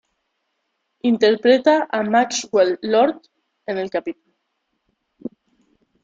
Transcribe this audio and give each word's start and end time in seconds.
Interpreta 1.09 1.75
a 1.97 1.99
Maxwell 2.15 2.73
Lord 2.95 3.19
en 3.67 3.77
el 3.77 3.91
capítulo. 3.91 4.33